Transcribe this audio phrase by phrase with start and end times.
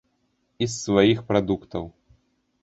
[0.65, 1.85] І з сваіх прадуктаў.